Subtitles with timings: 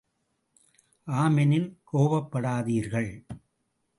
[1.07, 3.11] ஆம் எனில் கோபப்படாதீர்கள்!